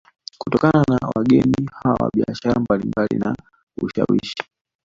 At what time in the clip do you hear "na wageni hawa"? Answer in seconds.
0.89-2.09